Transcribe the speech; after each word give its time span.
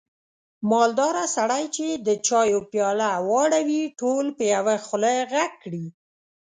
مالداره 0.71 1.25
سړی 1.35 1.63
چې 1.75 1.87
د 2.07 2.09
چایو 2.27 2.59
پیاله 2.71 3.09
واړوي، 3.29 3.83
ټول 3.99 4.25
په 4.37 4.43
یوه 4.55 4.75
خوله 4.85 5.13
غږ 5.31 5.51
کړي. 5.63 5.85